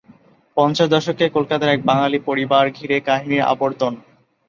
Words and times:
পঞ্চাশ 0.57 0.87
দশকে 0.95 1.25
কলকাতার 1.35 1.69
এক 1.71 1.81
বাঙালি 1.85 2.17
পরিবার 2.27 2.65
ঘিরে 2.77 2.97
কাহিনীর 3.07 3.47
আবর্তন। 3.53 3.93